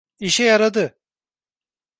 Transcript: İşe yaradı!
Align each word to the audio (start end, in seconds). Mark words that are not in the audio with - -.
İşe 0.19 0.43
yaradı! 0.43 0.99